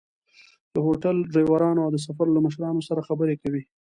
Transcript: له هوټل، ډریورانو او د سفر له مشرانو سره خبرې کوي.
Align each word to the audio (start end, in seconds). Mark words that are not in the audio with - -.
له 0.73 0.79
هوټل، 0.85 1.17
ډریورانو 1.33 1.81
او 1.85 1.89
د 1.93 1.97
سفر 2.07 2.27
له 2.31 2.39
مشرانو 2.45 2.81
سره 2.89 3.05
خبرې 3.07 3.35
کوي. 3.43 3.63